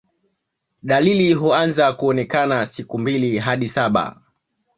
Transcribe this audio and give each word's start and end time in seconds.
Dalili 0.83 1.33
huanza 1.33 1.93
kuonekana 1.93 2.65
siku 2.65 2.99
mbili 2.99 3.37
hadi 3.37 3.69
saba 3.69 4.21